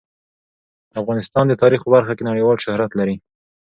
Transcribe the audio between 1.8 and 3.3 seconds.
په برخه کې نړیوال شهرت لري.